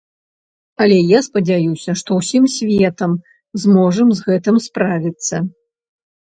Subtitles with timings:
[0.85, 3.11] Але я спадзяюся, што ўсім светам
[3.65, 5.35] зможам з гэтым справіцца.